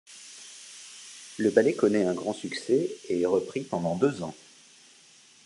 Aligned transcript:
Le 1.37 1.51
ballet 1.51 1.75
connaît 1.75 2.05
un 2.07 2.15
grand 2.15 2.33
succès 2.33 2.89
et 3.07 3.21
est 3.21 3.25
repris 3.27 3.61
pendant 3.61 3.95
deux 3.95 4.23
ans. 4.23 4.33